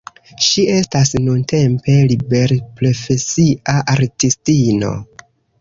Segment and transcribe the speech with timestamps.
[0.43, 4.93] Ŝi estas nuntempe liberprofesia artistino.